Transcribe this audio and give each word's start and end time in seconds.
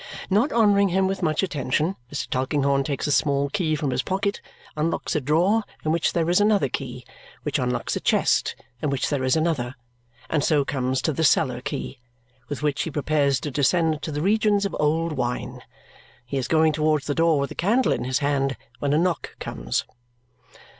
Not 0.31 0.51
honouring 0.51 0.89
him 0.89 1.05
with 1.05 1.21
much 1.21 1.43
attention, 1.43 1.95
Mr. 2.11 2.27
Tulkinghorn 2.31 2.83
takes 2.83 3.05
a 3.05 3.11
small 3.11 3.51
key 3.51 3.75
from 3.75 3.91
his 3.91 4.01
pocket, 4.01 4.41
unlocks 4.75 5.15
a 5.15 5.21
drawer 5.21 5.63
in 5.85 5.91
which 5.91 6.13
there 6.13 6.27
is 6.27 6.41
another 6.41 6.69
key, 6.69 7.05
which 7.43 7.59
unlocks 7.59 7.95
a 7.95 7.99
chest 7.99 8.55
in 8.81 8.89
which 8.89 9.09
there 9.11 9.23
is 9.23 9.35
another, 9.35 9.75
and 10.27 10.43
so 10.43 10.65
comes 10.65 11.03
to 11.03 11.13
the 11.13 11.23
cellar 11.23 11.61
key, 11.61 11.99
with 12.49 12.63
which 12.63 12.81
he 12.81 12.89
prepares 12.89 13.39
to 13.41 13.51
descend 13.51 14.01
to 14.01 14.11
the 14.11 14.23
regions 14.23 14.65
of 14.65 14.75
old 14.79 15.11
wine. 15.11 15.61
He 16.25 16.37
is 16.37 16.47
going 16.47 16.73
towards 16.73 17.05
the 17.05 17.13
door 17.13 17.37
with 17.39 17.51
a 17.51 17.53
candle 17.53 17.91
in 17.91 18.05
his 18.05 18.17
hand 18.25 18.57
when 18.79 18.93
a 18.93 18.97
knock 18.97 19.37
comes. 19.37 19.85